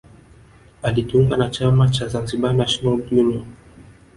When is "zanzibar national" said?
2.07-3.01